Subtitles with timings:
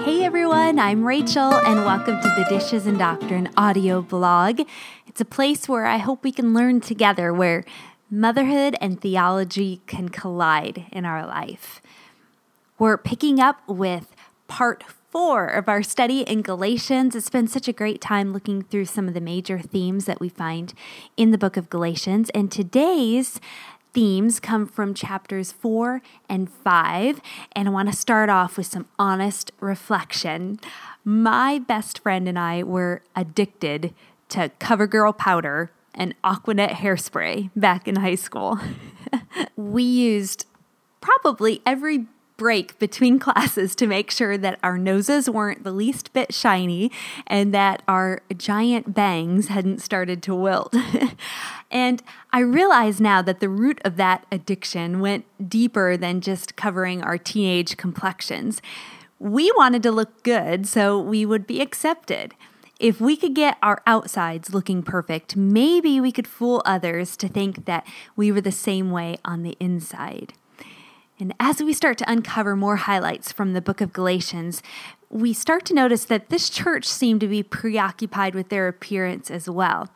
[0.00, 0.78] everyone.
[0.78, 4.60] I'm Rachel, and welcome to the Dishes and Doctrine audio blog.
[5.06, 7.64] It's a place where I hope we can learn together, where
[8.10, 11.82] motherhood and theology can collide in our life.
[12.78, 14.14] We're picking up with
[14.48, 17.14] part four of our study in Galatians.
[17.16, 20.28] It's been such a great time looking through some of the major themes that we
[20.28, 20.72] find
[21.16, 22.30] in the book of Galatians.
[22.30, 23.40] And today's
[23.92, 27.20] themes come from chapters four and five.
[27.52, 30.60] And I want to start off with some honest reflection.
[31.04, 33.94] My best friend and I were addicted
[34.30, 38.58] to CoverGirl powder and Aquanet hairspray back in high school.
[39.56, 40.46] we used
[41.00, 42.06] probably every
[42.40, 46.90] break between classes to make sure that our noses weren't the least bit shiny
[47.26, 50.74] and that our giant bangs hadn't started to wilt.
[51.70, 52.02] and
[52.32, 57.18] I realize now that the root of that addiction went deeper than just covering our
[57.18, 58.62] teenage complexions.
[59.18, 62.32] We wanted to look good so we would be accepted.
[62.78, 67.66] If we could get our outsides looking perfect, maybe we could fool others to think
[67.66, 70.32] that we were the same way on the inside.
[71.20, 74.62] And as we start to uncover more highlights from the book of Galatians,
[75.10, 79.50] we start to notice that this church seemed to be preoccupied with their appearance as
[79.50, 79.88] well.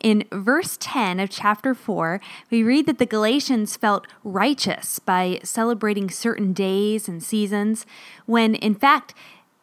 [0.00, 6.10] In verse 10 of chapter 4, we read that the Galatians felt righteous by celebrating
[6.10, 7.86] certain days and seasons,
[8.26, 9.14] when in fact,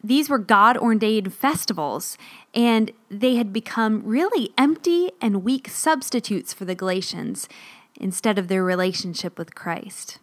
[0.02, 2.18] these were God ordained festivals,
[2.54, 7.48] and they had become really empty and weak substitutes for the Galatians
[8.00, 10.20] instead of their relationship with Christ.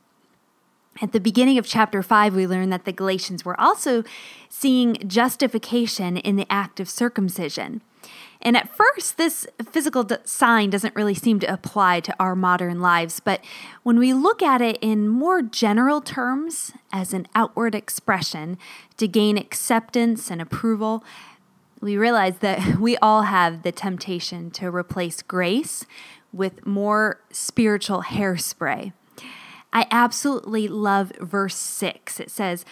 [1.02, 4.02] At the beginning of chapter 5, we learn that the Galatians were also
[4.48, 7.80] seeing justification in the act of circumcision.
[8.42, 13.20] And at first, this physical sign doesn't really seem to apply to our modern lives,
[13.20, 13.40] but
[13.82, 18.58] when we look at it in more general terms as an outward expression
[18.96, 21.04] to gain acceptance and approval,
[21.80, 25.84] we realize that we all have the temptation to replace grace
[26.32, 28.92] with more spiritual hairspray.
[29.72, 32.20] I absolutely love verse 6.
[32.20, 32.64] It says,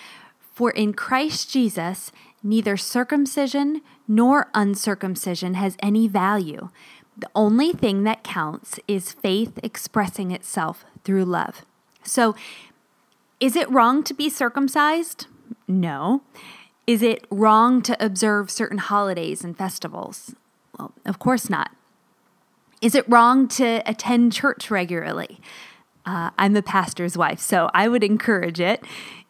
[0.53, 6.70] For in Christ Jesus, neither circumcision nor uncircumcision has any value.
[7.16, 11.64] The only thing that counts is faith expressing itself through love.
[12.03, 12.34] So,
[13.41, 15.26] is it wrong to be circumcised?
[15.66, 16.22] No.
[16.87, 20.34] Is it wrong to observe certain holidays and festivals?
[20.78, 21.70] Well, of course not.
[22.81, 25.41] Is it wrong to attend church regularly?
[26.08, 28.82] Uh, I'm a pastor's wife, so I would encourage it.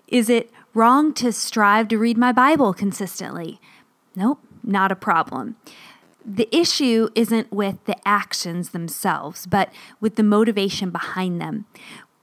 [0.07, 3.61] Is it wrong to strive to read my Bible consistently?
[4.15, 5.57] Nope, not a problem.
[6.25, 11.65] The issue isn't with the actions themselves, but with the motivation behind them.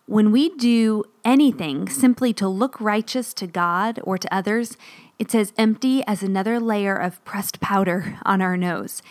[0.06, 4.78] When we do anything simply to look righteous to God or to others,
[5.20, 9.02] it's as empty as another layer of pressed powder on our nose.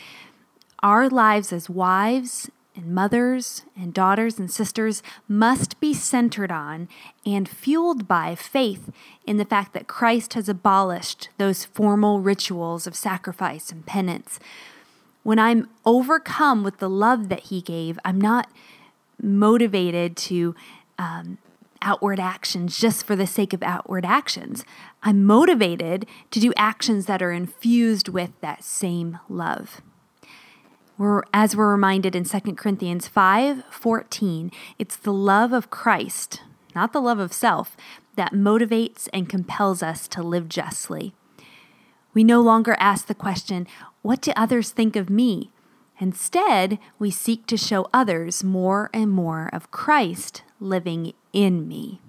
[0.82, 6.88] Our lives as wives and mothers and daughters and sisters must be centered on
[7.24, 8.90] and fueled by faith
[9.26, 14.38] in the fact that Christ has abolished those formal rituals of sacrifice and penance.
[15.22, 18.50] When I'm overcome with the love that He gave, I'm not
[19.22, 20.54] motivated to
[20.98, 21.38] um,
[21.80, 24.64] outward actions just for the sake of outward actions.
[25.02, 29.80] I'm motivated to do actions that are infused with that same love.
[30.96, 36.42] We're, as we're reminded in 2 Corinthians 5 14, it's the love of Christ,
[36.74, 37.76] not the love of self,
[38.14, 41.12] that motivates and compels us to live justly.
[42.12, 43.66] We no longer ask the question,
[44.02, 45.50] What do others think of me?
[45.98, 52.00] Instead, we seek to show others more and more of Christ living in me.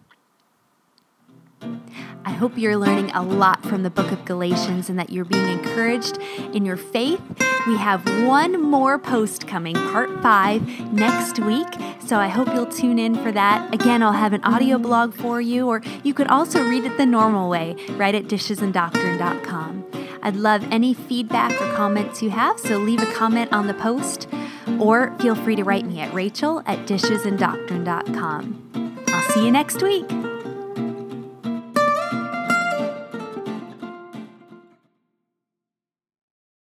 [2.26, 5.48] I hope you're learning a lot from the book of Galatians and that you're being
[5.48, 6.18] encouraged
[6.54, 7.22] in your faith.
[7.68, 11.68] We have one more post coming, part five, next week.
[12.00, 13.74] So I hope you'll tune in for that.
[13.74, 17.06] Again, I'll have an audio blog for you, or you could also read it the
[17.06, 19.86] normal way, right at dishesanddoctrine.com.
[20.22, 24.28] I'd love any feedback or comments you have, so leave a comment on the post
[24.80, 29.04] or feel free to write me at rachel at dishesanddoctrine.com.
[29.08, 30.35] I'll see you next week.